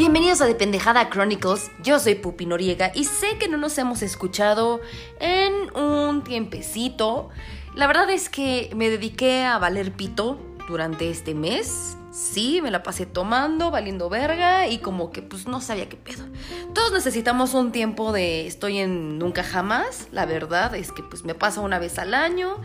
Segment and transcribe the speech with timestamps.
[0.00, 4.00] Bienvenidos a De Pendejada Chronicles, yo soy Pupi Noriega y sé que no nos hemos
[4.00, 4.80] escuchado
[5.20, 7.28] en un tiempecito.
[7.74, 11.98] La verdad es que me dediqué a valer pito durante este mes.
[12.12, 16.24] Sí, me la pasé tomando, valiendo verga y como que pues no sabía qué pedo.
[16.72, 20.08] Todos necesitamos un tiempo de estoy en nunca jamás.
[20.12, 22.56] La verdad es que pues me pasa una vez al año.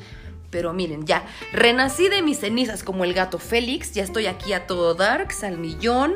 [0.52, 4.68] Pero miren, ya, renací de mis cenizas como el gato Félix, ya estoy aquí a
[4.68, 6.14] todo darks, al millón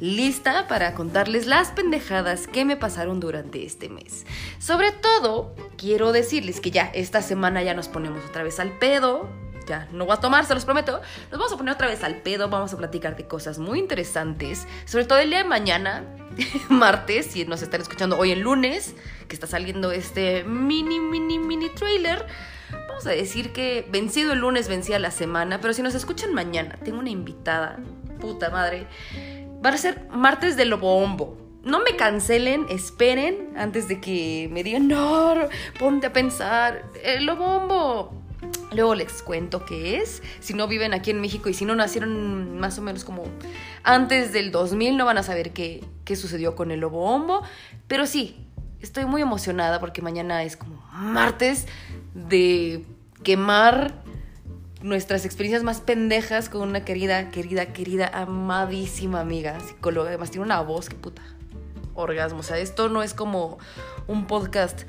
[0.00, 4.26] lista para contarles las pendejadas que me pasaron durante este mes.
[4.58, 9.28] Sobre todo, quiero decirles que ya esta semana ya nos ponemos otra vez al pedo.
[9.66, 11.00] Ya, no voy a tomar, se los prometo.
[11.30, 14.66] Nos vamos a poner otra vez al pedo, vamos a platicar de cosas muy interesantes.
[14.86, 16.04] Sobre todo el día de mañana,
[16.68, 18.94] martes, si nos están escuchando hoy el lunes,
[19.28, 22.26] que está saliendo este mini, mini, mini trailer.
[22.88, 26.78] Vamos a decir que vencido el lunes vencía la semana, pero si nos escuchan mañana,
[26.84, 27.78] tengo una invitada,
[28.20, 28.86] puta madre,
[29.64, 31.38] Va a ser martes de Lobombo.
[31.62, 35.34] No me cancelen, esperen antes de que me digan, no,
[35.78, 38.20] ponte a pensar, el Lobombo.
[38.72, 40.22] Luego les cuento qué es.
[40.40, 43.24] Si no viven aquí en México y si no nacieron más o menos como
[43.84, 47.42] antes del 2000, no van a saber qué, qué sucedió con el Lobombo.
[47.86, 48.44] Pero sí,
[48.80, 51.66] estoy muy emocionada porque mañana es como martes
[52.14, 52.84] de
[53.22, 54.01] quemar
[54.82, 60.08] nuestras experiencias más pendejas con una querida, querida, querida, amadísima amiga, psicóloga.
[60.08, 61.22] Además tiene una voz que puta.
[61.94, 62.40] Orgasmo.
[62.40, 63.58] O sea, esto no es como
[64.06, 64.82] un podcast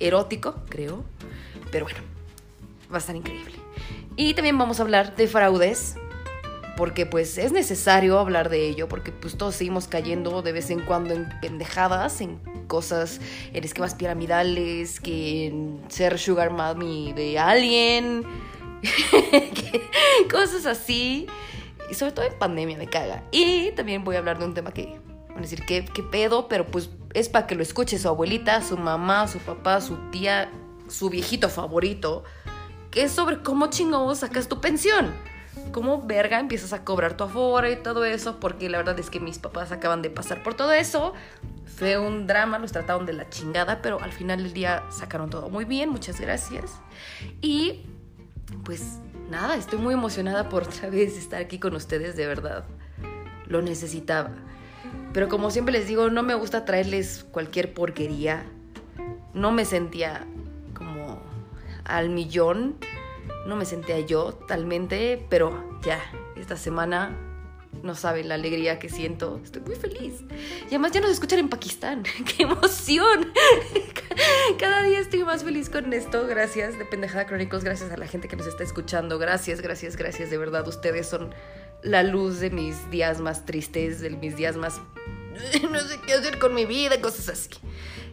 [0.00, 1.04] erótico, creo.
[1.70, 2.00] Pero bueno,
[2.90, 3.54] va a estar increíble.
[4.16, 5.96] Y también vamos a hablar de fraudes.
[6.76, 8.88] Porque pues es necesario hablar de ello.
[8.88, 12.20] Porque pues todos seguimos cayendo de vez en cuando en pendejadas.
[12.20, 13.20] En cosas,
[13.52, 15.00] en esquemas piramidales.
[15.00, 18.24] Que en ser sugar mommy de alguien
[20.30, 21.26] cosas así.
[21.90, 23.22] Y sobre todo en pandemia me caga.
[23.30, 26.48] Y también voy a hablar de un tema que, van a decir, ¿qué, qué pedo?
[26.48, 30.50] Pero pues es para que lo escuche su abuelita, su mamá, su papá, su tía,
[30.88, 32.24] su viejito favorito.
[32.90, 35.12] Que es sobre cómo chingón sacas tu pensión.
[35.72, 38.38] Cómo verga empiezas a cobrar tu aforo y todo eso.
[38.38, 41.14] Porque la verdad es que mis papás acaban de pasar por todo eso.
[41.78, 45.48] Fue un drama, los trataron de la chingada, pero al final del día sacaron todo
[45.48, 46.72] muy bien, muchas gracias.
[47.40, 47.82] Y
[48.64, 48.98] pues
[49.30, 52.64] nada, estoy muy emocionada por otra vez estar aquí con ustedes, de verdad.
[53.46, 54.30] Lo necesitaba.
[55.12, 58.44] Pero como siempre les digo, no me gusta traerles cualquier porquería.
[59.34, 60.26] No me sentía
[60.74, 61.22] como
[61.84, 62.76] al millón.
[63.46, 66.00] No me sentía yo totalmente, pero ya,
[66.36, 67.16] esta semana
[67.82, 69.40] no saben la alegría que siento.
[69.42, 70.22] Estoy muy feliz.
[70.64, 72.02] Y además ya nos escuchan en Pakistán.
[72.36, 73.32] ¡Qué emoción!
[75.38, 76.26] Más feliz con esto.
[76.26, 77.62] Gracias de Pendejada Chronicles.
[77.62, 79.20] Gracias a la gente que nos está escuchando.
[79.20, 80.30] Gracias, gracias, gracias.
[80.30, 81.32] De verdad, ustedes son
[81.80, 84.80] la luz de mis días más tristes, de mis días más...
[85.70, 87.50] No sé qué hacer con mi vida, cosas así.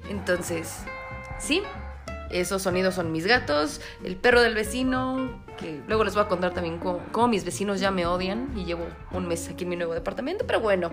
[0.08, 0.82] Entonces,
[1.40, 1.64] sí,
[2.30, 6.54] esos sonidos son mis gatos, el perro del vecino, que luego les voy a contar
[6.54, 9.96] también cómo, mis vecinos ya me odian y llevo un mes aquí en mi nuevo
[9.96, 10.92] departamento, pero bueno,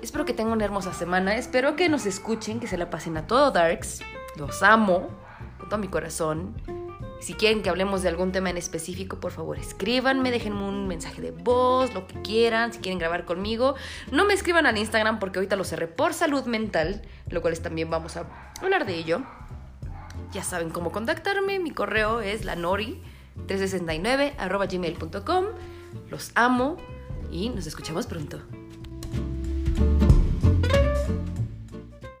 [0.00, 3.26] espero que tengan una hermosa semana, espero que nos escuchen, que se la pasen a
[3.26, 4.00] todo Darks,
[4.36, 5.28] los amo
[5.60, 6.54] con todo mi corazón.
[7.20, 11.20] Si quieren que hablemos de algún tema en específico, por favor escríbanme, déjenme un mensaje
[11.20, 13.74] de voz, lo que quieran, si quieren grabar conmigo.
[14.10, 17.60] No me escriban al Instagram porque ahorita lo cerré por salud mental, lo cual es,
[17.60, 18.24] también vamos a
[18.62, 19.20] hablar de ello.
[20.32, 21.58] Ya saben cómo contactarme.
[21.58, 25.44] Mi correo es lanori369 gmail.com.
[26.08, 26.78] Los amo
[27.30, 28.40] y nos escuchamos pronto.